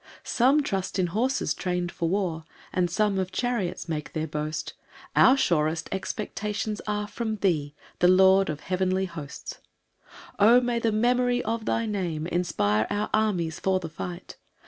[0.23, 4.73] 5 Some trust in horses train'd for war, And some of chariots make their boast;
[5.15, 9.59] Our surest expectations are From thee, the Lord of heavenly hosts.
[10.09, 10.59] 6 [O!
[10.59, 14.37] may the memory of thy name Inspire our armies for the fight!